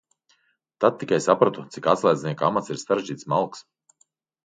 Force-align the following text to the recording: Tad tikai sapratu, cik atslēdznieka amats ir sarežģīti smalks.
Tad 0.85 0.97
tikai 1.03 1.19
sapratu, 1.27 1.67
cik 1.77 1.91
atslēdznieka 1.95 2.51
amats 2.51 2.75
ir 2.77 2.83
sarežģīti 2.87 3.29
smalks. 3.31 3.67